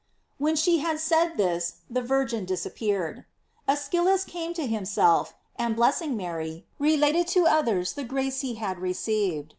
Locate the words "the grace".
7.93-8.41